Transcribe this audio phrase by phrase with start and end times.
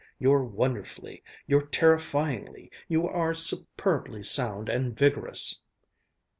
[0.17, 5.61] You're wonderfully, you're terrifyingly, you are superbly sound and vigorous!"